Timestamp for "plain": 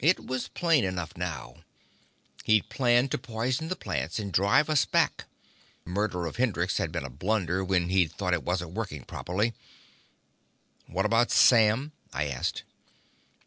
0.48-0.84